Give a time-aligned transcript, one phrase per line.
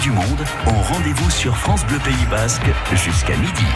[0.00, 3.66] du monde ont rendez-vous sur France Bleu Pays Basque jusqu'à midi.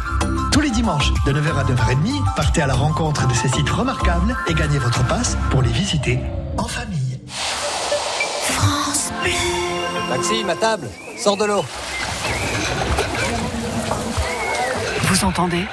[0.50, 4.34] Tous les dimanches, de 9h à 9h30, partez à la rencontre de ces sites remarquables
[4.48, 6.19] et gagnez votre passe pour les visiter
[6.56, 7.20] en famille.
[8.44, 9.12] France
[10.09, 11.64] Maxime, à table, sors de l'eau.
[15.03, 15.65] Vous entendez?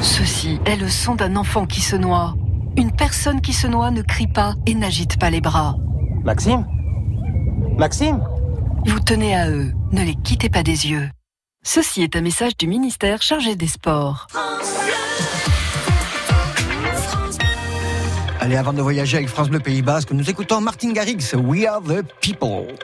[0.00, 2.34] Ceci est le son d'un enfant qui se noie.
[2.76, 5.74] Une personne qui se noie ne crie pas et n'agite pas les bras.
[6.24, 6.66] Maxime?
[7.78, 8.22] Maxime?
[8.86, 11.10] Vous tenez à eux, ne les quittez pas des yeux.
[11.64, 14.28] Ceci est un message du ministère chargé des Sports.
[18.46, 21.82] Allez, avant de voyager avec France Bleu Pays Basque, nous écoutons Martin Garrix, We Are
[21.82, 22.76] the People.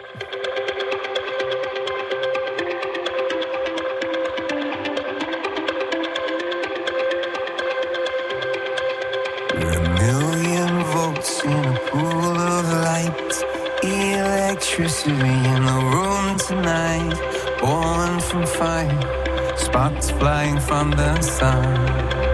[13.84, 17.14] electricity in the room tonight,
[17.60, 22.31] born from fire, sparks flying from the sun.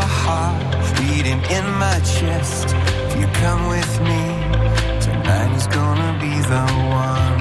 [0.00, 0.60] Your heart
[0.98, 2.66] beating in my chest.
[3.06, 4.24] If you come with me
[5.06, 6.64] Tonight is gonna be the
[7.04, 7.39] one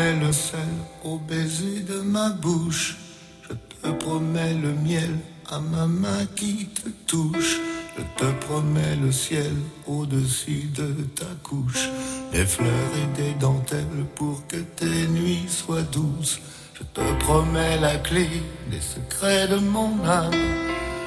[0.00, 0.60] promets le sel
[1.04, 2.96] au baiser de ma bouche.
[3.42, 5.14] Je te promets le miel
[5.50, 7.58] à ma main qui te touche.
[7.96, 9.52] Je te promets le ciel
[9.86, 11.88] au-dessus de ta couche.
[12.32, 16.40] Des fleurs et des dentelles pour que tes nuits soient douces.
[16.74, 18.28] Je te promets la clé
[18.70, 20.32] des secrets de mon âme.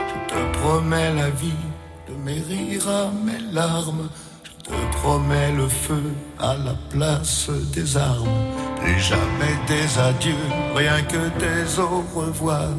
[0.10, 1.66] Je te promets la vie
[2.08, 4.10] de mes rires à mes larmes.
[4.44, 6.04] Je te promets le feu
[6.40, 8.63] à la place des armes.
[8.80, 12.70] Plus jamais des adieux, rien que des au revoir.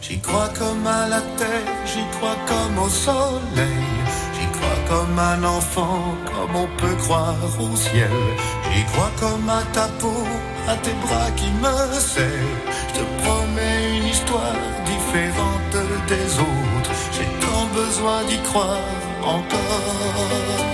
[0.00, 3.90] J'y crois comme à la terre, j'y crois comme au soleil.
[4.34, 8.10] J'y crois comme un enfant, comme on peut croire au ciel.
[8.72, 10.24] J'y crois comme à ta peau,
[10.68, 12.60] à tes bras qui me serrent.
[12.88, 15.76] Je te promets une histoire différente
[16.08, 16.92] des autres.
[17.12, 18.90] J'ai tant besoin d'y croire
[19.22, 20.64] encore.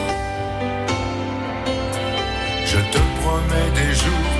[2.72, 4.39] Je te promets des jours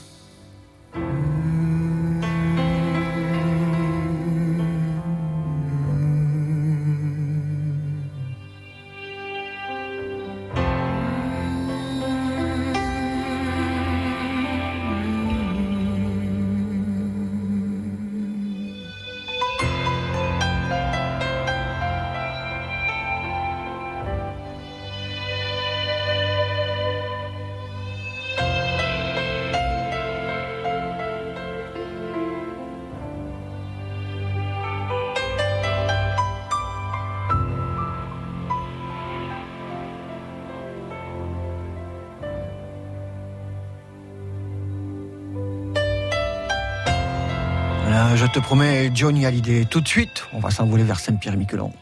[48.31, 49.65] Te promets Johnny Hallyday.
[49.65, 51.73] Tout de suite, on va s'envoler vers Saint-Pierre-et-Miquelon.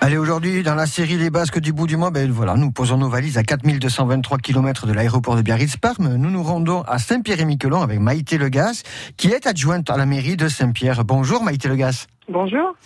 [0.00, 2.98] Allez, aujourd'hui, dans la série Les Basques du bout du monde, ben voilà, nous posons
[2.98, 6.14] nos valises à 4223 km de l'aéroport de Biarritz-Parme.
[6.16, 8.82] Nous nous rendons à Saint-Pierre-et-Miquelon avec Maïté Legas,
[9.16, 11.04] qui est adjointe à la mairie de Saint-Pierre.
[11.04, 12.06] Bonjour Maïté Legas.
[12.28, 12.76] Bonjour.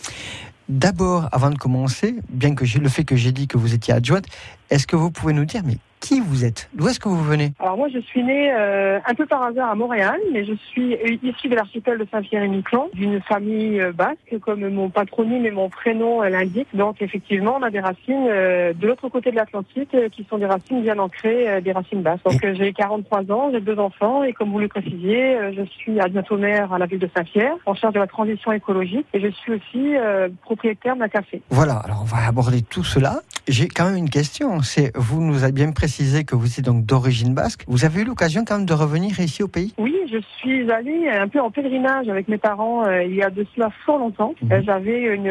[0.69, 3.93] D'abord, avant de commencer, bien que j'ai le fait que j'ai dit que vous étiez
[3.93, 4.25] adjointe,
[4.69, 6.69] est-ce que vous pouvez nous dire, mais qui vous êtes?
[6.73, 7.53] D'où est-ce que vous venez?
[7.59, 10.95] Alors moi, je suis née euh, un peu par hasard à Montréal, mais je suis
[11.23, 16.21] issue de l'archipel de Saint-Pierre-et-Miquelon, d'une famille euh, basque, comme mon patronyme et mon prénom
[16.21, 16.73] l'indiquent.
[16.73, 20.37] Donc effectivement, on a des racines euh, de l'autre côté de l'Atlantique, euh, qui sont
[20.37, 22.23] des racines bien ancrées, des racines basques.
[22.25, 26.31] Donc j'ai 43 ans, j'ai deux enfants, et comme vous le précisiez, je suis adjointe
[26.31, 29.27] au maire à la ville de Saint-Pierre, en charge de la transition écologique, et je
[29.27, 29.95] suis aussi
[30.43, 31.41] propriétaire d'un café.
[31.49, 33.21] Voilà, alors on va aborder tout cela.
[33.47, 34.56] J'ai quand même une question.
[34.63, 37.63] C'est vous nous avez bien précisé que vous êtes donc d'origine basque.
[37.67, 39.73] Vous avez eu l'occasion quand même de revenir ici au pays?
[39.77, 43.29] Oui, je suis allée un peu en pèlerinage avec mes parents euh, il y a
[43.29, 44.33] de cela fort longtemps.
[44.41, 44.51] Mhm.
[44.51, 45.27] Euh, J'avais une,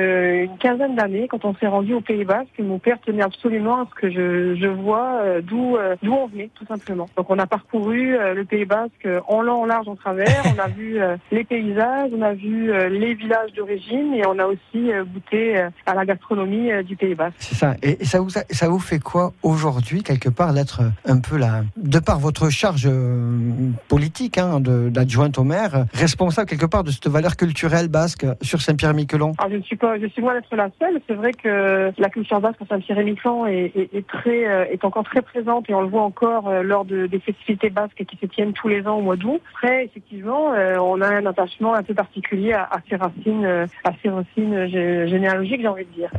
[0.51, 2.59] une quinzaine d'années quand on s'est rendu au Pays Basque.
[2.59, 6.51] Mon père tenait absolument à ce que je, je vois euh, d'où d'où on venait,
[6.55, 7.07] tout simplement.
[7.17, 10.43] Donc on a parcouru le Pays Basque en long, en large, en travers.
[10.55, 10.99] on a vu
[11.33, 15.57] les paysages, on a vu les villages d'origine et on a aussi goûté
[15.87, 17.37] à la gastronomie du Pays Basque.
[17.39, 17.75] C'est ça.
[17.83, 21.63] Et ça vous, a- ça vous fait quoi aujourd'hui, quelque part, d'être un peu là,
[21.77, 27.09] de par votre charge euh, politique hein, d'adjointe au maire, responsable quelque part de cette
[27.09, 31.01] valeur culturelle basque sur Saint-Pierre-et-Miquelon Alors, je suis pas, je suis loin d'être la seule.
[31.07, 35.69] C'est vrai que la culture basque à Saint-Pierre-et-Miquelon est, très, euh, est encore très présente
[35.69, 38.69] et on le voit encore euh, lors de, des festivités basques qui se tiennent tous
[38.69, 39.41] les ans au mois d'août.
[39.55, 43.45] Après, effectivement, on a un attachement un peu particulier à, à ces racines,
[43.85, 46.11] à ces racines gé- généalogiques, j'ai envie de dire.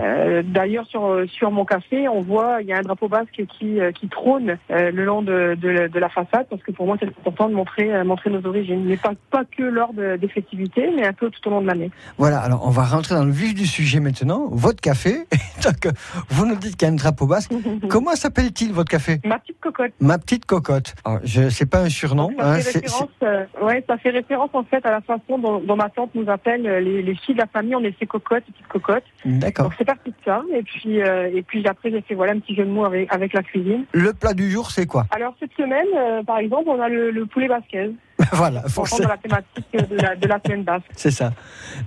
[0.45, 3.91] D'ailleurs, sur sur mon café, on voit il y a un drapeau basque qui euh,
[3.91, 7.05] qui trône euh, le long de, de, de la façade parce que pour moi c'est
[7.07, 10.89] important de montrer euh, montrer nos origines, mais pas pas que lors de- des festivités,
[10.95, 11.91] mais un peu tout au long de l'année.
[12.17, 14.47] Voilà, alors on va rentrer dans le vif du sujet maintenant.
[14.51, 15.27] Votre café,
[15.63, 15.93] donc
[16.29, 17.51] vous nous dites qu'il y a un drapeau basque.
[17.89, 19.19] Comment s'appelle-t-il votre café?
[19.25, 19.91] Ma petite cocotte.
[19.99, 20.95] Ma petite cocotte.
[21.05, 22.29] Alors, je c'est pas un surnom.
[22.29, 25.01] Donc, ça, hein, fait c'est- référence, euh, ouais, ça fait référence en fait à la
[25.01, 27.75] façon dont, dont ma tante nous appelle les, les filles de la famille.
[27.75, 29.03] On est ses cocottes, petites cocottes.
[29.25, 29.65] D'accord.
[29.65, 30.41] Donc c'est parti de ça.
[30.53, 33.33] Et puis euh, et puis après j'ai fait voilà un petit jeu de avec, avec
[33.33, 33.85] la cuisine.
[33.93, 35.05] Le plat du jour, c'est quoi?
[35.11, 37.91] Alors cette semaine, euh, par exemple, on a le, le poulet basquez.
[38.33, 39.07] Voilà, forcément.
[39.07, 40.87] dans la thématique de la, de la semaine basque.
[40.95, 41.33] C'est ça.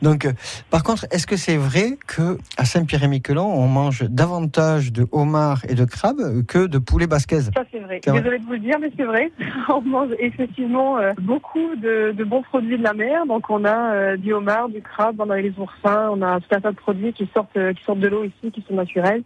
[0.01, 0.33] Donc, euh,
[0.71, 5.75] par contre, est-ce que c'est vrai que à Saint-Pierre-et-Miquelon, on mange davantage de homards et
[5.75, 7.41] de crabes que de poulet basquez?
[7.41, 8.01] Ça c'est vrai.
[8.05, 9.33] Désolée de vous le dire, mais c'est vrai.
[9.69, 13.27] on mange effectivement euh, beaucoup de, de bons produits de la mer.
[13.27, 16.61] Donc on a du homard, du crabe, on a les oursins, on a tout un
[16.61, 19.25] tas de produits qui sortent qui sortent de l'eau ici, qui sont naturels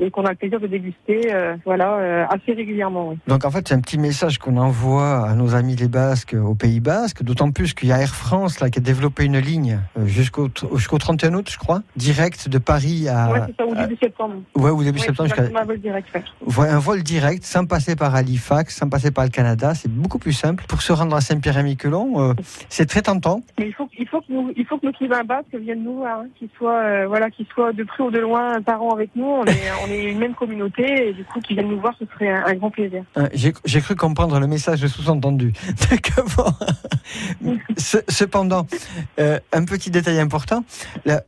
[0.00, 3.08] Et qu'on a le plaisir de déguster, euh, voilà, euh, assez régulièrement.
[3.08, 3.18] Oui.
[3.26, 6.54] Donc, en fait, c'est un petit message qu'on envoie à nos amis les Basques au
[6.54, 9.80] Pays Basque, d'autant plus qu'il y a Air France là, qui a développé une ligne
[9.98, 13.30] euh, jusqu'au jusqu'au 31 août, je crois, direct de Paris à.
[13.30, 14.34] ouais, c'est ça, au début septembre.
[14.56, 16.08] Ouais, ou début Ouais, septembre un vol direct.
[16.14, 16.68] ouais.
[16.68, 19.74] Un vol direct, sans passer par Halifax, sans passer par le Canada.
[19.74, 20.64] C'est beaucoup plus simple.
[20.68, 22.34] Pour se rendre à Saint-Pierre-et-Miquelon, euh,
[22.68, 23.42] c'est très tentant.
[23.58, 25.96] Mais il faut, il faut que nous, il faut que nos clients basques viennent nous
[25.96, 29.26] voir, hein, qu'ils soient, voilà, qu'ils soient de près ou de loin parents avec nous.
[29.26, 32.04] On est, on est une même communauté et du coup, qu'ils viennent nous voir, ce
[32.14, 33.02] serait un, un grand plaisir.
[33.16, 35.52] Euh, J'ai cru comprendre le message sous-entendu.
[35.90, 36.58] D'accord.
[37.76, 38.66] Cependant,
[39.18, 40.64] euh, un petit détail important.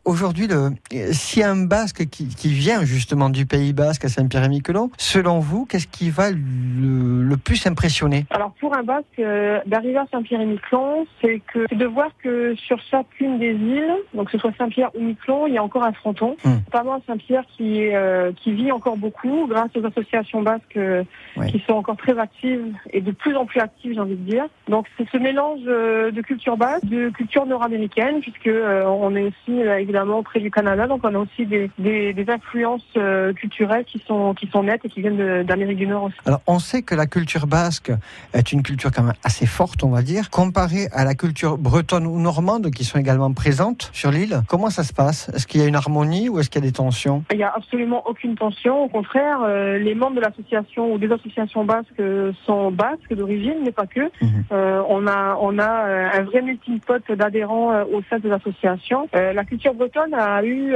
[0.05, 5.67] Aujourd'hui, a un Basque qui, qui vient justement du Pays Basque à Saint-Pierre-et-Miquelon, selon vous,
[5.67, 8.27] qu'est-ce qui va le, le plus impressionner?
[8.31, 13.39] Alors pour un Basque, euh, d'arriver à Saint-Pierre-et-Miquelon, c'est que de voir que sur chacune
[13.39, 16.37] des îles, donc que ce soit Saint-Pierre ou Miquelon, il y a encore un fronton.
[16.45, 16.59] Hmm.
[16.73, 21.03] Notamment à Saint-Pierre qui, est, euh, qui vit encore beaucoup grâce aux associations basques euh,
[21.37, 21.51] Oui.
[21.53, 24.47] qui sont encore très actives et de plus en plus actives, j'ai envie de dire.
[24.69, 29.25] Donc c'est ce mélange euh, de culture basque, de culture nord-américaine, puisque euh, on est
[29.31, 33.33] aussi euh, évidemment près du Canada, donc on a aussi des, des, des influences euh,
[33.33, 36.17] culturelles qui sont qui sont nettes et qui viennent d'Amérique du Nord aussi.
[36.27, 37.93] Alors, on sait que la culture basque
[38.35, 42.07] est une culture quand même assez forte, on va dire, comparée à la culture bretonne
[42.07, 44.43] ou normande qui sont également présentes sur l'île.
[44.49, 45.31] Comment ça se passe?
[45.35, 47.23] Est-ce qu'il y a une harmonie ou est-ce qu'il y a des tensions?
[47.31, 48.85] Il n'y a absolument aucune tension.
[48.85, 53.59] Au contraire, euh, les membres de l'association ou des associations basques euh, sont basques d'origine,
[53.65, 54.01] mais pas que.
[54.01, 54.45] Mhm.
[54.53, 55.71] Euh, on a, on a
[56.19, 59.09] un vrai melting pot d'adhérents au sein de l'association.
[59.15, 60.75] Euh, la culture bretonne a eu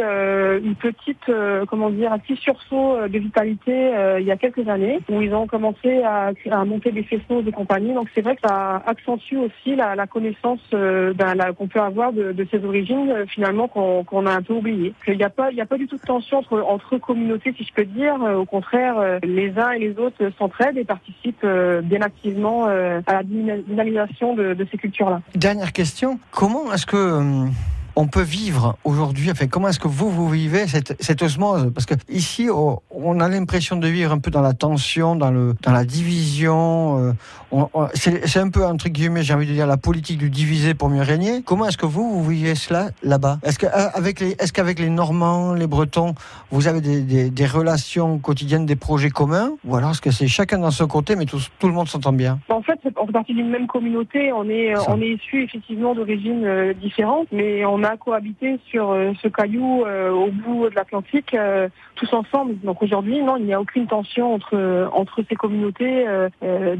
[0.69, 1.31] une petite,
[1.69, 5.47] comment dire, un petit sursaut de vitalité il y a quelques années, où ils ont
[5.47, 7.93] commencé à, à monter des festivals et compagnie.
[7.95, 12.33] Donc c'est vrai que ça accentue aussi la, la connaissance la- qu'on peut avoir de,
[12.33, 14.95] de ses origines, finalement, qu'on a un peu oublié.
[15.09, 16.99] Il n'y a pas, il y a pas du tout de tension entre, entre
[17.57, 18.14] si je peux dire.
[18.23, 22.64] Euh, Au contraire, euh, les uns et les autres s'entraident et participent euh, bien activement
[22.66, 25.21] à la dyna- dynamisation de, de ces cultures-là.
[25.35, 27.50] Dernière question, comment est-ce que hum,
[27.97, 31.71] on peut vivre aujourd'hui Enfin, comment est-ce que vous vous vivez cette, cette osmose?
[31.75, 35.31] Parce que ici, on on a l'impression de vivre un peu dans la tension, dans
[35.31, 36.99] le dans la division.
[36.99, 37.13] euh,
[37.53, 40.31] on- on- c'est c'est un peu entre guillemets, j'ai envie de dire la politique du
[40.31, 41.43] diviser pour mieux régner.
[41.45, 43.39] Comment est-ce que vous vous vivez cela là-bas?
[43.43, 46.15] Est-ce que euh, avec les est-ce qu'avec les Normands, les Bretons,
[46.51, 49.51] vous avez des, des- des relations quotidiennes, des projets communs?
[49.65, 52.13] Ou alors est-ce que c'est chacun dans son côté, mais tout, tout le monde s'entend
[52.13, 52.39] bien?
[52.49, 54.33] En fait, on fait partie d'une même communauté.
[54.33, 54.87] On est, Ça.
[54.89, 59.85] on est issus effectivement d'origines euh, différentes, mais on a cohabité sur euh, ce caillou
[59.85, 62.59] euh, au bout de l'Atlantique euh, tous ensemble.
[62.61, 66.76] Donc aujourd'hui, non, il n'y a aucune tension entre entre ces communautés euh, euh,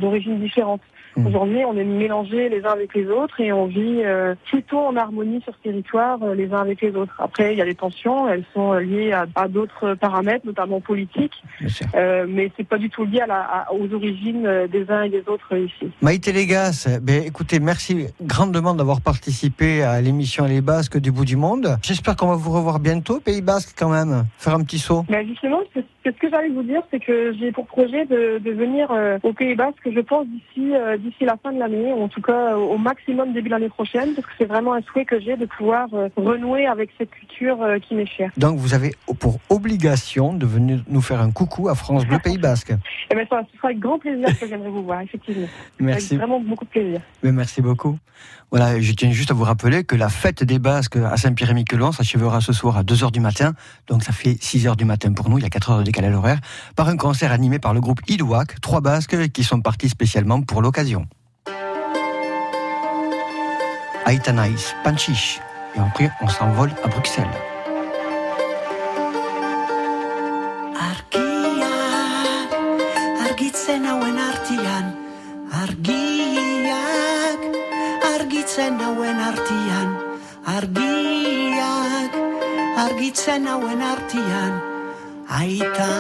[1.17, 1.27] Mhm.
[1.27, 4.97] Aujourd'hui, on est mélangés les uns avec les autres et on vit euh, plutôt en
[4.97, 7.15] harmonie sur ce territoire euh, les uns avec les autres.
[7.19, 11.43] Après, il y a des tensions, elles sont liées à, à d'autres paramètres, notamment politiques,
[11.95, 15.03] euh, mais c'est pas du tout lié à la, à- aux origines euh, des uns
[15.03, 15.91] et des autres ici.
[16.03, 21.37] Maïté Légas, ben, écoutez, merci grandement d'avoir participé à l'émission Les Basques du bout du
[21.37, 21.77] monde.
[21.83, 24.25] J'espère qu'on va vous revoir bientôt, Pays Basque quand même.
[24.39, 25.05] Faire un petit saut.
[25.09, 25.61] Mais justement,
[26.13, 29.33] ce que j'allais vous dire, c'est que j'ai pour projet de, de venir euh, au
[29.33, 32.57] Pays Basque, je pense d'ici euh, d'ici la fin de l'année, ou en tout cas
[32.57, 35.47] au maximum début de l'année prochaine, parce que c'est vraiment un souhait que j'ai de
[35.47, 38.31] pouvoir euh, renouer avec cette culture euh, qui m'est chère.
[38.37, 42.39] Donc vous avez pour obligation de venir nous faire un coucou à France Bleu Pays
[42.39, 42.73] Basque.
[43.11, 45.47] Et bien ça, ce sera avec grand plaisir que j'aimerais vous voir, effectivement.
[45.81, 47.01] Merci, Avec vraiment beaucoup de plaisir.
[47.23, 47.99] mais merci beaucoup.
[48.51, 52.41] Voilà, je tiens juste à vous rappeler que la fête des Basques à Saint-Pierre-et-Miquelon s'achèvera
[52.41, 53.53] ce soir à 2h du matin.
[53.89, 56.15] Donc ça fait 6h du matin pour nous, il y a 4 heures de décalage
[56.17, 56.41] horaire,
[56.77, 60.61] par un concert animé par le groupe Ilouac, trois Basques qui sont partis spécialement pour
[60.61, 61.07] l'occasion.
[64.07, 65.41] Aitanaïs, Panchiche.
[65.77, 67.25] Et après, on s'envole à Bruxelles.
[85.35, 85.91] Aita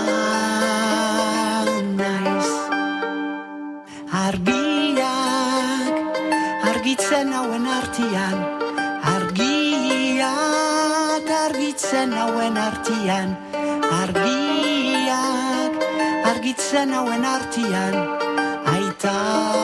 [1.98, 2.50] naiz.
[4.24, 5.96] Argiak
[6.70, 8.38] argitzen hauen artian
[9.14, 10.22] Argiak
[11.40, 13.28] argitzen hauen artian
[13.98, 15.74] Argiak
[16.30, 17.94] argitzen hauen artian
[18.76, 19.63] Aita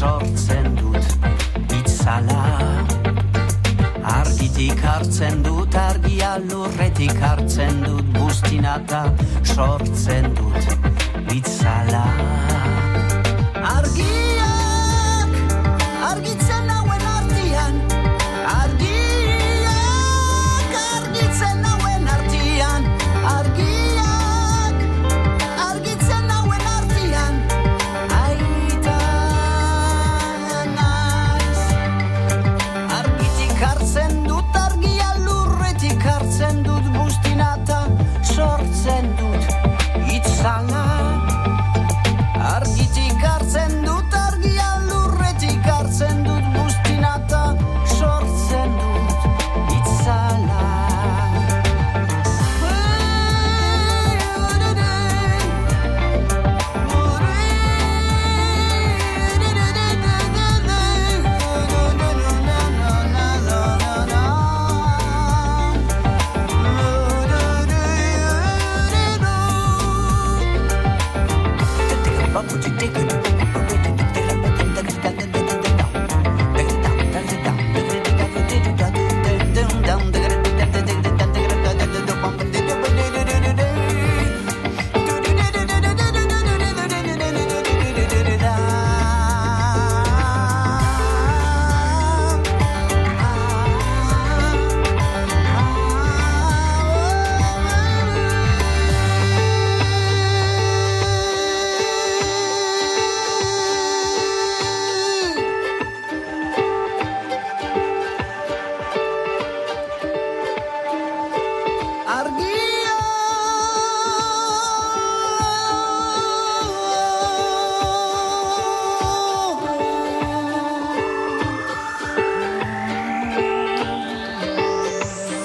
[0.00, 1.08] sortzen dut
[1.76, 2.44] itzala
[4.12, 9.02] Argitik hartzen dut argia lurretik hartzen dut bustinata
[9.56, 12.04] sortzen dut itzala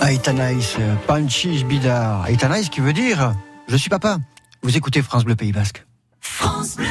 [0.08, 2.30] Aitanaïs, Panchis Bidar.
[2.30, 3.34] Aitanaïs qui veut dire
[3.68, 4.18] Je suis papa.
[4.62, 5.86] Vous écoutez France Bleu Pays Basque.
[6.22, 6.86] France Bleu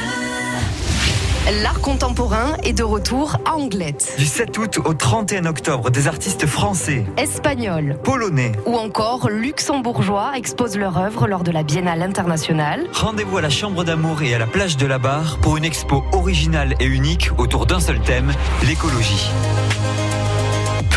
[1.61, 4.15] L'art contemporain est de retour à Anglette.
[4.17, 8.51] Du 7 août au 31 octobre, des artistes français, Espagnol polonais.
[8.65, 12.87] ou encore luxembourgeois exposent leur œuvre lors de la Biennale internationale.
[12.93, 16.03] Rendez-vous à la Chambre d'Amour et à la plage de la Barre pour une expo
[16.13, 18.33] originale et unique autour d'un seul thème,
[18.67, 19.29] l'écologie.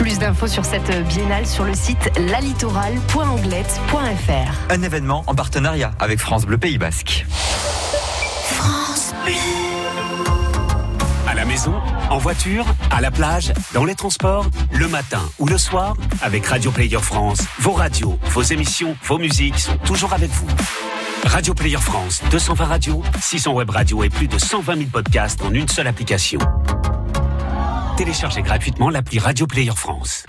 [0.09, 4.73] Plus d'infos sur cette biennale sur le site lalittoral.anglette.fr.
[4.73, 7.27] Un événement en partenariat avec France Bleu Pays Basque.
[11.27, 11.75] À la maison,
[12.09, 16.71] en voiture, à la plage, dans les transports, le matin ou le soir, avec Radio
[16.71, 20.49] Player France, vos radios, vos émissions, vos musiques sont toujours avec vous.
[21.27, 25.53] Radio Player France, 220 radios, 600 web radios et plus de 120 000 podcasts en
[25.53, 26.39] une seule application.
[27.99, 30.25] Téléchargez gratuitement l'appli Radio Player France.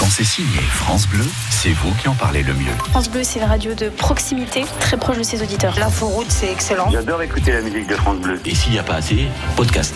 [0.00, 2.72] Quand c'est signé France Bleu, c'est vous qui en parlez le mieux.
[2.90, 5.78] France Bleu, c'est une radio de proximité, très proche de ses auditeurs.
[5.78, 6.90] L'inforoute, c'est excellent.
[6.90, 8.40] J'adore écouter la musique de France Bleu.
[8.44, 9.94] Et s'il n'y a pas assez, podcast.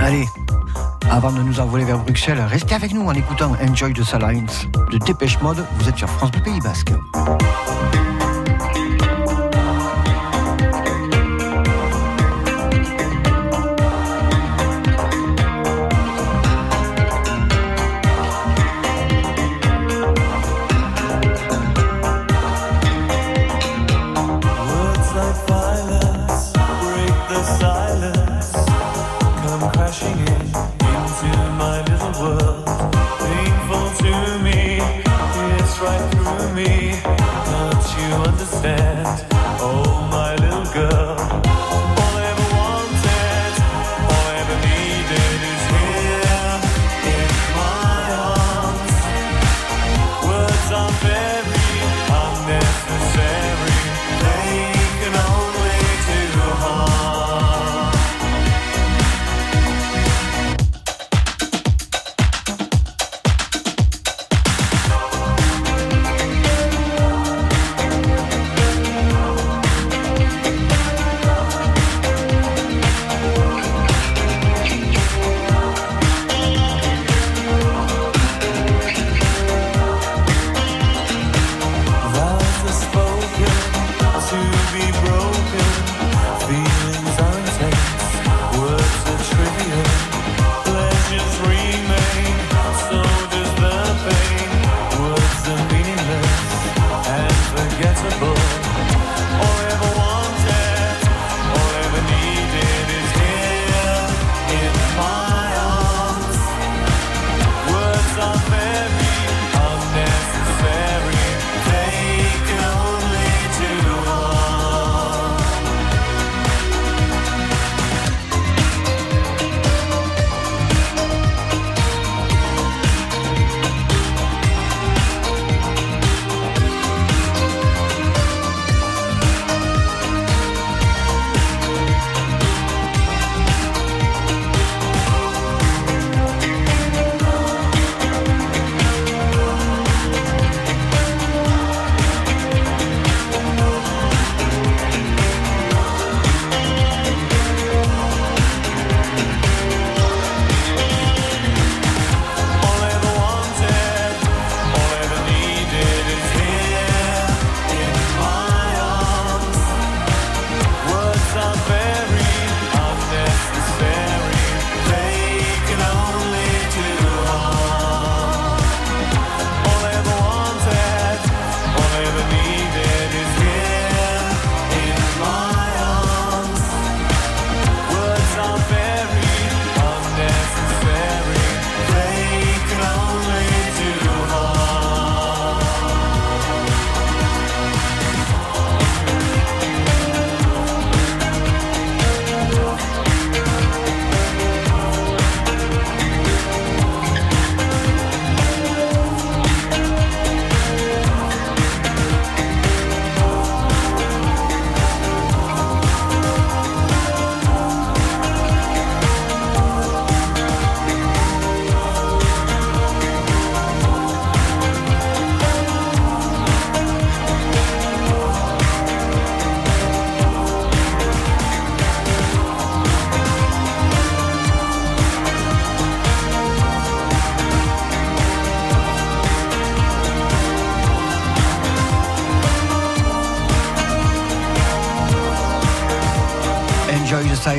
[0.00, 0.26] Allez,
[1.08, 4.98] avant de nous envoler vers Bruxelles, restez avec nous en écoutant Enjoy the Silence de
[4.98, 5.64] Dépêche Mode.
[5.78, 6.90] Vous êtes sur France Bleu Pays Basque.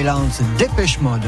[0.05, 1.25] Silence, Dépêche Mode.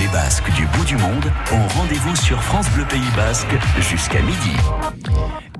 [0.00, 4.50] Les Basques du bout du monde ont rendez-vous sur France Bleu Pays Basque jusqu'à midi.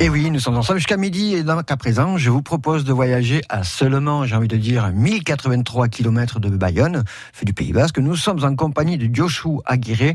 [0.01, 2.93] Et oui, nous sommes ensemble jusqu'à midi et donc à présent, je vous propose de
[2.93, 7.99] voyager à seulement, j'ai envie de dire, 1083 km de Bayonne, fait du Pays Basque.
[7.99, 10.15] Nous sommes en compagnie de Joshua Aguirre.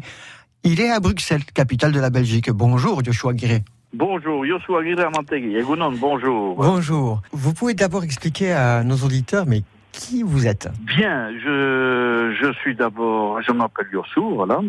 [0.65, 2.51] Il est à Bruxelles, capitale de la Belgique.
[2.51, 3.61] Bonjour Joshua Aguirre.
[3.93, 5.55] Bonjour, Yoshua Aguirre Amantegui.
[5.55, 6.57] Egunon, bonjour.
[6.57, 7.21] Bonjour.
[7.31, 12.75] Vous pouvez d'abord expliquer à nos auditeurs, mais qui vous êtes Bien, je, je suis
[12.75, 14.61] d'abord, je m'appelle Yossou, voilà.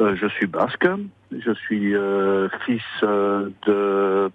[0.00, 0.86] Euh, je suis basque.
[1.32, 4.30] Je suis euh, fils euh, de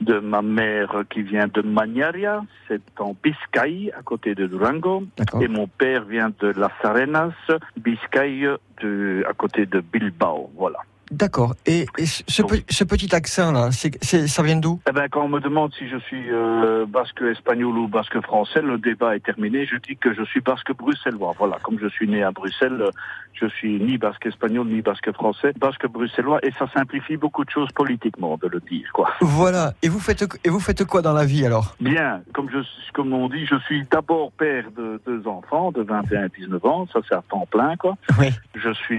[0.00, 5.04] de ma mère qui vient de Magnaria, c'est en Biscaye, à côté de Durango.
[5.40, 7.32] Et mon père vient de Las Arenas,
[7.76, 8.46] Biscaye,
[8.80, 10.78] de, à côté de Bilbao, voilà.
[11.10, 11.54] D'accord.
[11.66, 14.80] Et, et ce, ce pe- ce petit accent-là, ça vient d'où?
[14.88, 18.60] Eh ben, quand on me demande si je suis euh, basque espagnol ou basque français,
[18.62, 19.66] le débat est terminé.
[19.66, 21.34] Je dis que je suis basque bruxellois.
[21.38, 22.82] Voilà, comme je suis né à Bruxelles,
[23.32, 27.50] je suis ni basque espagnol ni basque français, basque bruxellois, et ça simplifie beaucoup de
[27.50, 29.10] choses politiquement de le dire, quoi.
[29.20, 29.74] Voilà.
[29.82, 31.74] Et vous faites et vous faites quoi dans la vie alors?
[31.80, 32.58] Bien, comme je
[32.92, 36.86] comme on dit, je suis d'abord père de deux enfants de 21 et 19 ans,
[36.92, 37.96] ça c'est à temps plein, quoi.
[38.18, 38.28] Oui.
[38.56, 38.98] Je suis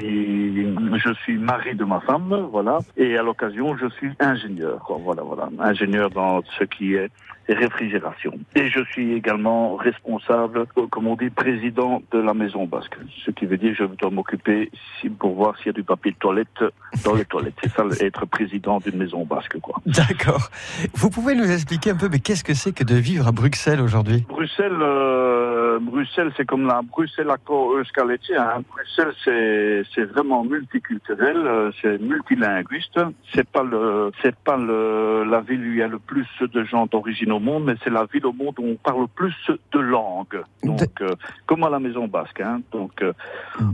[0.98, 4.98] je suis mari de ma femme, voilà, et à l'occasion je suis ingénieur, quoi.
[5.04, 7.10] Voilà, voilà, ingénieur dans ce qui est
[7.54, 8.34] réfrigération.
[8.56, 12.98] Et je suis également responsable, euh, comme on dit, président de la maison basque.
[13.26, 14.72] Ce qui veut dire que je dois m'occuper
[15.18, 16.64] pour voir s'il y a du papier de toilette
[17.04, 17.56] dans les toilettes.
[17.64, 19.76] C'est ça, être président d'une maison basque, quoi.
[19.86, 20.50] D'accord.
[20.94, 23.82] Vous pouvez nous expliquer un peu, mais qu'est-ce que c'est que de vivre à Bruxelles
[23.82, 24.26] aujourd'hui?
[24.28, 25.49] Bruxelles, euh,
[25.82, 27.38] Bruxelles, c'est comme la Bruxelles à
[27.80, 28.36] Euskaletti.
[28.36, 28.64] Hein.
[28.70, 33.00] Bruxelles, c'est c'est vraiment multiculturel, euh, c'est multilinguiste.
[33.34, 36.64] C'est pas le, c'est pas le, la ville où il y a le plus de
[36.64, 39.36] gens d'origine au monde, mais c'est la ville au monde où on parle le plus
[39.72, 40.42] de langues.
[40.64, 42.42] Donc, euh, comme à la Maison Basque.
[42.42, 42.62] Hein.
[42.72, 43.14] Donc, euh,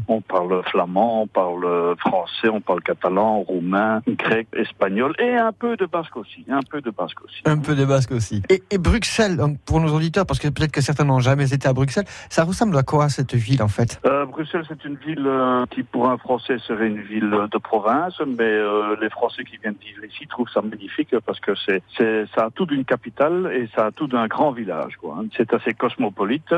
[0.08, 5.78] on parle flamand, on parle français, on parle catalan, roumain, grec, espagnol et un peu
[5.78, 6.46] de basque aussi.
[6.50, 7.42] Un peu de basque aussi.
[7.46, 8.42] Un peu de basque aussi.
[8.50, 11.74] Et, et Bruxelles, pour nos auditeurs, parce que peut-être que certains n'ont jamais été à
[11.76, 14.00] Bruxelles, ça ressemble à quoi cette ville en fait?
[14.06, 18.20] Euh, Bruxelles, c'est une ville euh, qui, pour un Français, serait une ville de province,
[18.26, 21.84] mais euh, les Français qui viennent vivre ici trouvent ça magnifique parce que c'est,
[22.34, 24.96] ça a tout d'une capitale et ça a tout d'un grand village.
[25.02, 25.26] Quoi, hein.
[25.38, 26.54] C'est assez cosmopolite.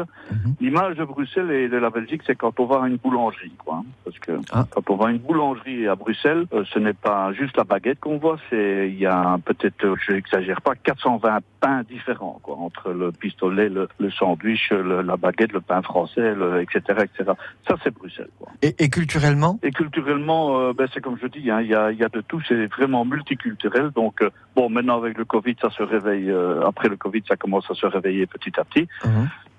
[0.62, 3.78] L'image de Bruxelles et de la Belgique, c'est quand on va à une boulangerie, quoi.
[3.82, 3.86] hein.
[4.06, 4.32] Parce que
[4.70, 8.18] quand on va à une boulangerie à Bruxelles, ce n'est pas juste la baguette qu'on
[8.18, 13.12] voit, c'est il y a peut-être, je n'exagère pas, 420 pains différents, quoi, entre le
[13.12, 17.32] pistolet, le, le sandwich, le- la baguette, le pain français, le, etc., etc.
[17.67, 18.30] Ça, c'est Bruxelles.
[18.39, 18.52] Quoi.
[18.62, 19.60] et, et culturellement?
[19.63, 22.22] Et culturellement, euh, ben, c'est comme je dis, hein, il y, a, y a de
[22.22, 23.91] tout, c'est vraiment multiculturel.
[23.91, 26.30] Donc, euh, bon, maintenant avec le Covid, ça se réveille.
[26.30, 28.88] euh, après le Covid, ça commence à se réveiller petit à petit.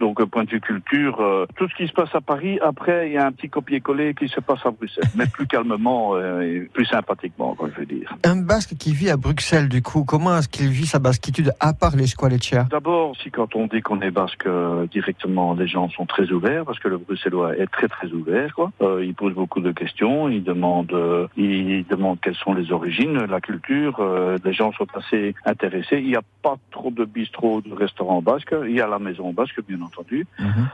[0.00, 3.08] Donc, euh, point de vue culture, euh, tout ce qui se passe à Paris, après,
[3.08, 6.40] il y a un petit copier-coller qui se passe à Bruxelles, mais plus calmement euh,
[6.42, 8.16] et plus sympathiquement, quoi, je veux dire.
[8.24, 11.72] Un basque qui vit à Bruxelles, du coup, comment est-ce qu'il vit sa basquitude à
[11.72, 15.88] part les squalettias D'abord, si quand on dit qu'on est basque euh, directement, les gens
[15.90, 18.54] sont très ouverts parce que le bruxellois est très très ouvert.
[18.54, 18.70] Quoi.
[18.82, 23.18] Euh, il pose beaucoup de questions, il demande, euh, il demande quelles sont les origines,
[23.18, 24.00] la culture.
[24.00, 25.98] euh, les gens sont assez intéressés.
[25.98, 28.54] Il n'y a pas trop de bistrots, de restaurants basques.
[28.66, 29.88] Il y a la maison basque, bien entendu.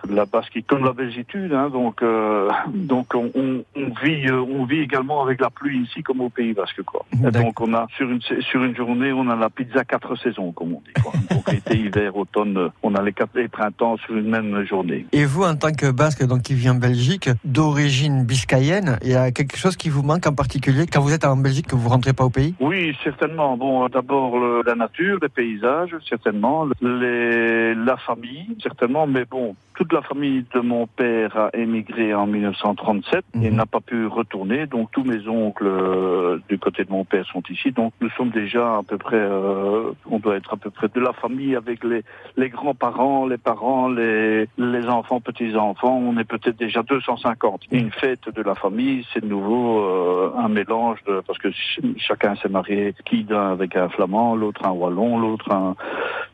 [0.08, 4.64] La basque, comme la belgitude, hein, donc euh, donc on, on, on vit euh, on
[4.64, 7.04] vit également avec la pluie ici comme au Pays Basque quoi.
[7.26, 10.52] Et donc on a sur une sur une journée on a la pizza quatre saisons
[10.52, 11.12] comme on dit quoi.
[11.30, 15.06] Donc été, hiver, automne, on a les quatre les printemps sur une même journée.
[15.12, 19.14] Et vous, en tant que basque, donc qui vit en Belgique, d'origine biscayenne, il y
[19.14, 21.88] a quelque chose qui vous manque en particulier quand vous êtes en Belgique que vous
[21.88, 22.54] rentrez pas au pays?
[22.60, 23.56] Oui, certainement.
[23.56, 29.03] Bon, d'abord la nature, les paysages, certainement, les, la famille, certainement.
[29.06, 33.80] Mais bon, toute la famille de mon père a émigré en 1937 et n'a pas
[33.80, 34.66] pu retourner.
[34.66, 37.72] Donc tous mes oncles euh, du côté de mon père sont ici.
[37.72, 41.00] Donc nous sommes déjà à peu près, euh, on doit être à peu près de
[41.00, 42.02] la famille avec les,
[42.36, 45.96] les grands-parents, les parents, les, les enfants, petits-enfants.
[45.98, 47.62] On est peut-être déjà 250.
[47.72, 51.80] Une fête de la famille, c'est de nouveau euh, un mélange de, parce que ch-
[51.98, 55.74] chacun s'est marié, qui d'un avec un flamand, l'autre un wallon, l'autre un,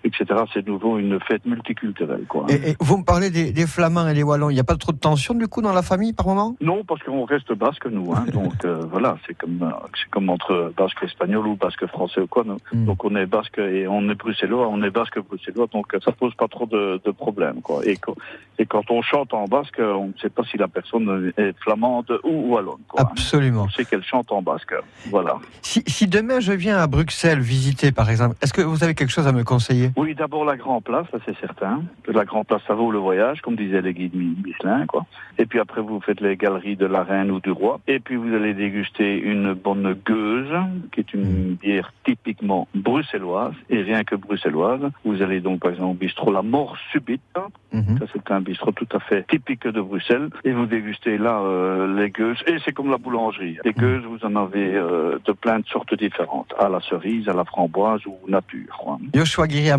[0.04, 0.26] etc.
[0.52, 2.46] C'est de nouveau une fête multiculturelle, quoi.
[2.48, 4.76] et, et vous me parlez des, des Flamands et des Wallons, il n'y a pas
[4.76, 6.56] trop de tension du coup dans la famille par moment?
[6.60, 8.12] Non, parce qu'on reste basque, nous.
[8.14, 12.20] Hein, donc euh, voilà, c'est comme euh, c'est comme entre basque espagnol ou basque français
[12.20, 12.44] ou quoi.
[12.44, 12.58] nous.
[12.84, 16.12] Donc on est basque et on est bruxellois, on est basque bruxellois, donc euh, ça
[16.12, 17.60] pose pas trop de, de problèmes.
[17.62, 17.80] Quoi.
[17.86, 18.16] Et, quand-
[18.58, 22.18] et quand on chante en basque, on ne sait pas si la personne est flamande
[22.24, 22.74] ou wallonne.
[22.88, 23.08] Quoi, hein.
[23.10, 23.64] Absolument.
[23.66, 24.74] On sait qu'elle chante en basque.
[25.10, 25.36] Voilà.
[25.62, 29.10] Si, si demain je viens à Bruxelles visiter par exemple, est-ce que vous avez quelque
[29.10, 29.90] chose à me conseiller?
[29.96, 31.82] Oui, d'abord la Grand Place, ça c'est certain.
[32.08, 33.10] La Grand Place, ça vaut le voyage,
[33.42, 35.06] comme disaient les guides Mi- Michelin, quoi.
[35.38, 37.80] Et puis après, vous faites les galeries de la Reine ou du Roi.
[37.86, 40.52] Et puis vous allez déguster une bonne gueuse,
[40.92, 44.80] qui est une bière typiquement bruxelloise, et rien que bruxelloise.
[45.04, 47.20] Vous allez donc, par exemple, au bistrot La Mort Subite.
[47.32, 50.28] Ça, c'est un bistrot tout à fait typique de Bruxelles.
[50.44, 52.38] Et vous dégustez là euh, les gueuses.
[52.46, 53.58] Et c'est comme la boulangerie.
[53.64, 56.52] Les gueuses, vous en avez euh, de plein de sortes différentes.
[56.58, 58.98] À la cerise, à la framboise ou nature.
[59.14, 59.78] Joshua Guiri à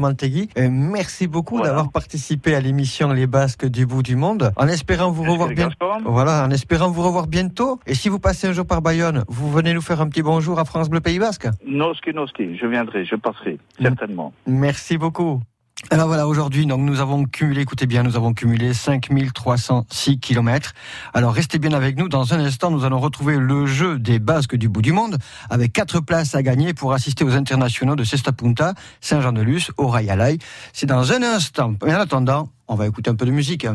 [0.57, 4.51] euh, merci beaucoup d'avoir participé à l'émission Les Basques du bout du monde.
[4.57, 5.69] En espérant vous revoir bien...
[6.05, 7.79] Voilà, en espérant vous revoir bientôt.
[7.87, 10.59] Et si vous passez un jour par Bayonne, vous venez nous faire un petit bonjour
[10.59, 11.47] à France Bleu Pays Basque.
[11.65, 14.33] Noski, noski, je viendrai, je passerai, certainement.
[14.45, 15.41] Merci beaucoup.
[15.89, 20.73] Alors voilà, aujourd'hui, donc nous avons cumulé, écoutez bien, nous avons cumulé 5306 kilomètres.
[21.13, 22.07] Alors restez bien avec nous.
[22.07, 25.17] Dans un instant, nous allons retrouver le jeu des Basques du bout du monde
[25.49, 30.37] avec quatre places à gagner pour assister aux internationaux de Sesta Punta, Saint-Jean-de-Luz, au Rayalay.
[30.71, 31.73] C'est dans un instant.
[31.83, 33.67] Mais en attendant, on va écouter un peu de musique.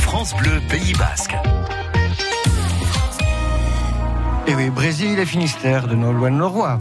[0.00, 1.34] France Bleu Pays Basque.
[4.46, 6.80] Et oui, Brésil et Finistère de Nolwenn Leroy.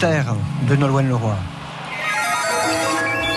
[0.00, 1.34] De Nolwenn Leroy.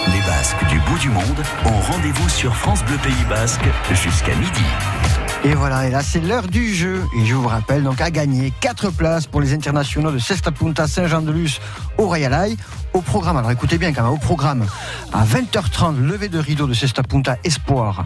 [0.08, 4.64] Les Basques du bout du monde ont rendez-vous sur France Bleu Pays Basque jusqu'à midi.
[5.44, 7.04] Et voilà, et là c'est l'heure du jeu.
[7.18, 10.88] Et je vous rappelle donc à gagner 4 places pour les internationaux de Sesta Punta
[10.88, 11.60] Saint-Jean-de-Luz
[11.98, 12.58] au Royal Eye.
[12.94, 14.66] Au programme, alors écoutez bien quand même, au programme,
[15.14, 18.06] à 20h30, levée de rideau de Sesta Punta Espoir.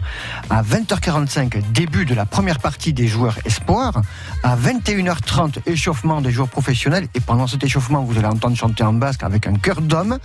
[0.50, 4.02] À 20h45, début de la première partie des joueurs Espoir.
[4.42, 7.08] À 21h30, échauffement des joueurs professionnels.
[7.14, 10.18] Et pendant cet échauffement, vous allez entendre chanter en basque avec un cœur d'homme.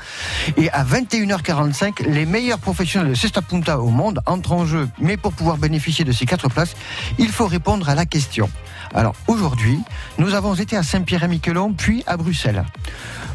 [0.58, 4.90] Et à 21h45, les meilleurs professionnels de Sesta Punta au monde entrent en jeu.
[5.00, 6.76] Mais pour pouvoir bénéficier de ces 4 places,
[7.18, 8.50] il faut répondre à la question.
[8.94, 9.80] Alors aujourd'hui,
[10.18, 12.66] nous avons été à Saint-Pierre-et-Miquelon, puis à Bruxelles.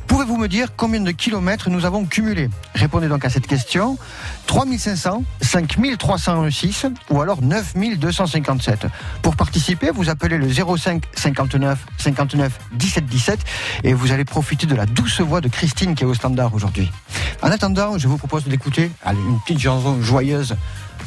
[0.09, 3.99] Pouvez-vous me dire combien de kilomètres nous avons cumulé Répondez donc à cette question.
[4.47, 8.86] 3500, 5306 ou alors 9257.
[9.22, 13.41] Pour participer, vous appelez le 05 59 59 17 17
[13.84, 16.91] et vous allez profiter de la douce voix de Christine qui est au standard aujourd'hui.
[17.43, 20.57] En attendant, je vous propose d'écouter une petite chanson joyeuse.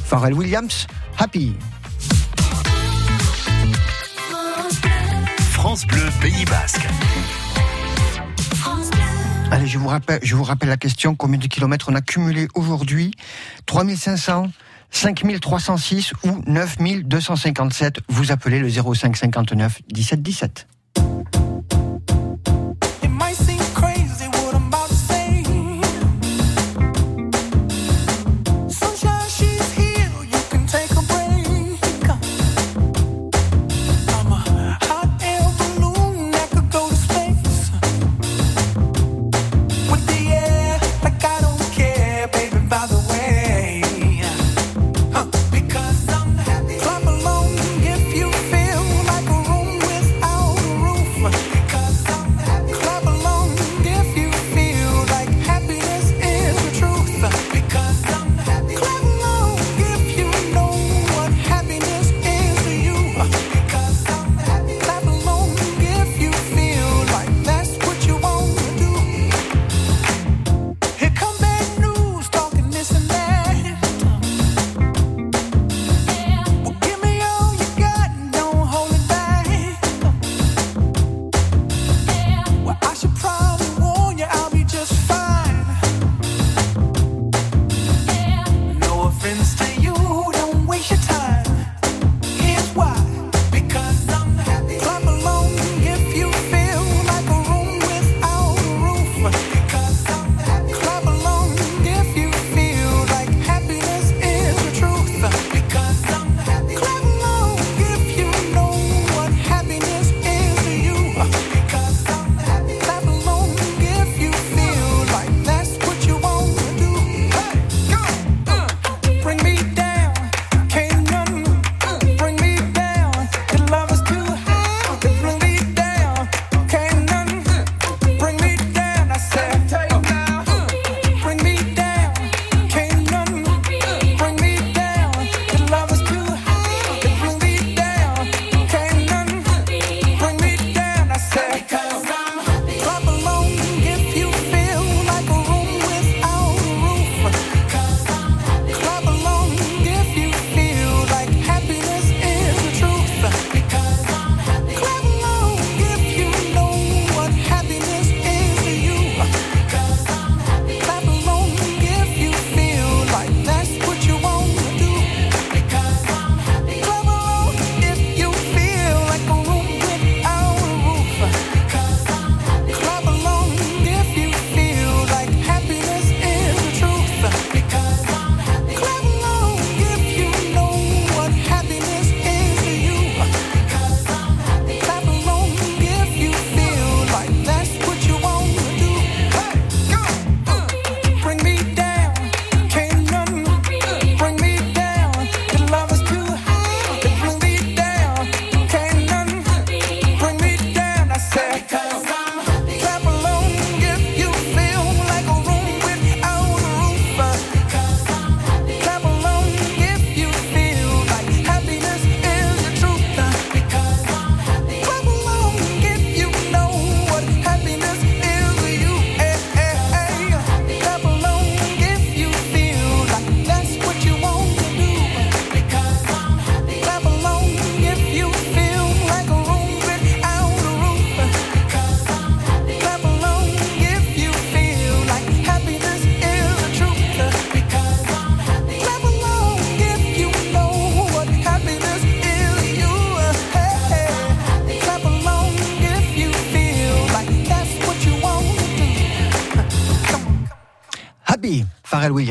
[0.05, 1.55] Pharrell Williams, Happy.
[5.51, 6.87] France Bleu Pays Basque.
[9.51, 11.13] Allez, je vous rappelle, la question.
[11.13, 13.11] Combien de kilomètres on a cumulé aujourd'hui?
[13.65, 14.49] 3500
[14.91, 17.99] 5306 ou 9257.
[18.07, 20.21] Vous appelez le 05 59 17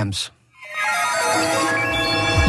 [0.00, 0.32] Williams.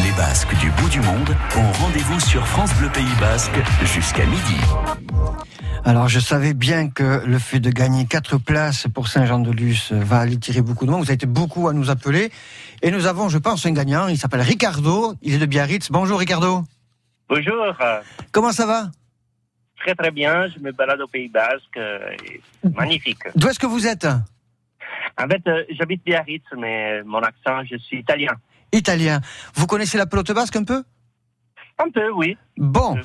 [0.03, 4.55] Les Basques du bout du monde ont rendez-vous sur France Bleu Pays Basque jusqu'à midi.
[5.83, 10.37] Alors je savais bien que le fait de gagner quatre places pour Saint-Jean-de-Luz va aller
[10.37, 11.01] tirer beaucoup de monde.
[11.01, 12.31] Vous avez été beaucoup à nous appeler.
[12.83, 14.07] Et nous avons, je pense, un gagnant.
[14.07, 15.15] Il s'appelle Ricardo.
[15.21, 15.89] Il est de Biarritz.
[15.91, 16.63] Bonjour Ricardo.
[17.27, 17.75] Bonjour.
[18.31, 18.91] Comment ça va?
[19.83, 20.47] Très très bien.
[20.47, 21.77] Je me balade au Pays Basque.
[21.77, 21.99] euh,
[22.75, 23.19] magnifique.
[23.35, 24.07] D'où est-ce que vous êtes?
[25.17, 28.33] En fait, euh, j'habite Biarritz, mais mon accent, je suis italien.
[28.71, 29.19] Italien.
[29.55, 30.83] Vous connaissez la pelote basque un peu?
[31.77, 32.37] Un peu, oui.
[32.57, 32.97] Bon.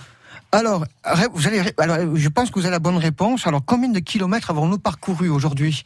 [0.53, 0.85] Alors,
[1.33, 3.47] vous allez, alors, je pense que vous avez la bonne réponse.
[3.47, 5.85] Alors, combien de kilomètres avons-nous parcouru aujourd'hui?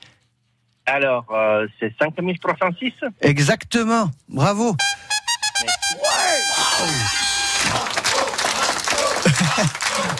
[0.86, 4.10] Alors, euh, c'est 5306 Exactement.
[4.28, 4.76] Bravo.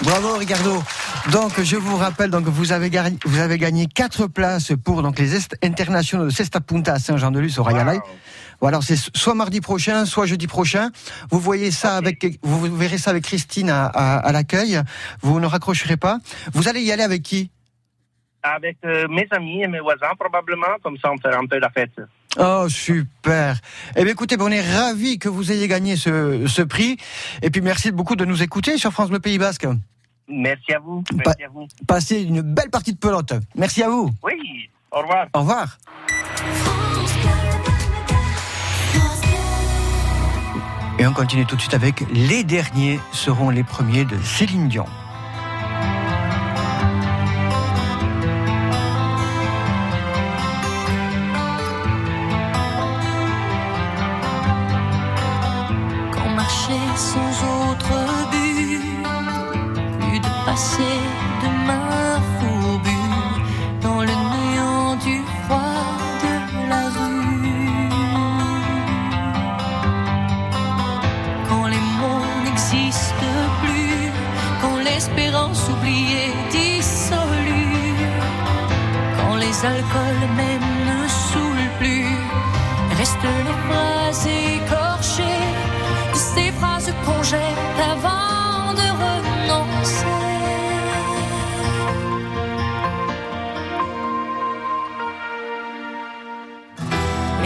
[0.02, 0.82] Bravo Ricardo.
[1.32, 5.18] Donc je vous rappelle donc vous avez gagné vous avez gagné quatre places pour donc
[5.18, 8.00] les est internationaux de Cesta Punta à Saint-Jean-de-Luz au Royal Eye.
[8.60, 10.90] Voilà, alors c'est soit mardi prochain, soit jeudi prochain.
[11.30, 14.80] Vous voyez ça avec vous verrez ça avec Christine à, à- à l'accueil.
[15.20, 16.18] Vous ne raccrocherez pas.
[16.52, 17.50] Vous allez y aller avec qui?
[18.42, 20.66] Avec euh, mes amis et mes voisins, probablement.
[20.82, 21.92] Comme ça, on fait un peu la fête.
[22.38, 23.58] Oh super.
[23.96, 26.96] Eh bien écoutez, on est ravis que vous ayez gagné ce, ce prix.
[27.42, 29.66] Et puis merci beaucoup de nous écouter sur France Bleu Pays Basque.
[30.30, 31.02] Merci à vous.
[31.02, 31.66] Pa- Merci à vous.
[31.86, 33.32] Passez une belle partie de pelote.
[33.56, 34.10] Merci à vous.
[34.22, 35.26] Oui, au revoir.
[35.34, 35.78] Au revoir.
[40.98, 44.84] Et on continue tout de suite avec les derniers seront les premiers de Céline Dion.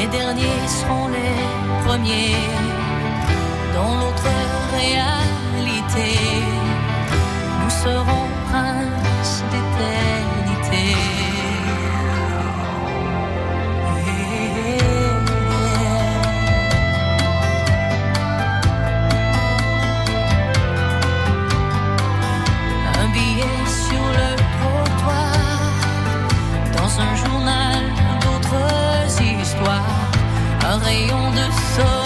[0.05, 2.37] Les derniers seront les premiers
[3.75, 4.29] dans l'autre
[4.77, 6.19] réalité.
[7.63, 9.04] Nous serons princes
[30.85, 32.04] rayon de soleil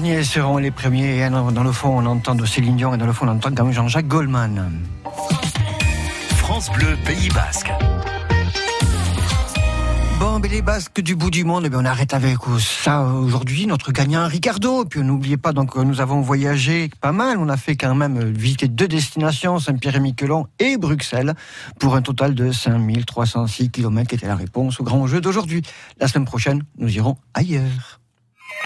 [0.00, 1.18] derniers seront les premiers.
[1.18, 3.50] Et dans le fond, on entend de Céline Dion et dans le fond, on entend
[3.52, 4.80] quand même Jean-Jacques Goldman.
[6.36, 7.72] France Bleu Pays Basque.
[10.20, 13.66] Bon, les Basques du bout du monde, eh bien, on arrête avec ça aujourd'hui.
[13.66, 14.84] Notre gagnant Ricardo.
[14.84, 17.36] Puis n'oubliez pas, donc nous avons voyagé pas mal.
[17.38, 21.34] On a fait quand même visiter deux destinations, Saint-Pierre-et-Miquelon et Bruxelles,
[21.80, 25.62] pour un total de 5306 km qui était la réponse au grand jeu d'aujourd'hui.
[25.98, 27.97] La semaine prochaine, nous irons ailleurs.